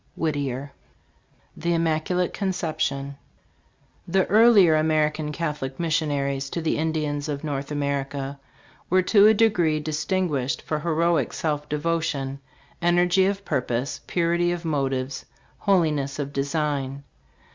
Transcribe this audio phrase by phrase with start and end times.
[0.15, 0.71] Whittier.
[1.55, 3.17] THE IMMACULATE CONCEPTION.
[4.07, 8.39] THE earlier American Catholic missionaries to the Indians of North America
[8.89, 12.39] were to a degree distinguished for" heroic self devotion,
[12.81, 15.23] ener gy of purpose, purity of motive,
[15.59, 17.03] holiness of design."